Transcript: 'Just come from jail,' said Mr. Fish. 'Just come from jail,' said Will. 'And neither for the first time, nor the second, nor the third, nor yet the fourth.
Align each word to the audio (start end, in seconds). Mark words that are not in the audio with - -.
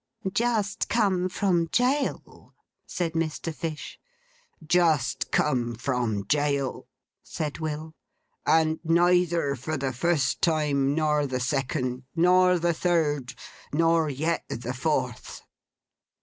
'Just 0.31 0.89
come 0.89 1.29
from 1.29 1.69
jail,' 1.71 2.55
said 2.87 3.13
Mr. 3.13 3.53
Fish. 3.53 3.99
'Just 4.65 5.29
come 5.29 5.75
from 5.75 6.25
jail,' 6.25 6.87
said 7.21 7.59
Will. 7.59 7.93
'And 8.43 8.79
neither 8.83 9.55
for 9.55 9.77
the 9.77 9.93
first 9.93 10.41
time, 10.41 10.95
nor 10.95 11.27
the 11.27 11.39
second, 11.39 12.01
nor 12.15 12.57
the 12.57 12.73
third, 12.73 13.35
nor 13.71 14.09
yet 14.09 14.43
the 14.49 14.73
fourth. 14.73 15.43